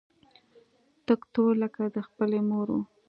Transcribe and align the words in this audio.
تک 1.07 1.21
تور 1.33 1.51
لکه 1.63 1.81
د 1.95 1.97
خپلې 2.07 2.39
مور 2.49 2.67
و. 2.73 2.77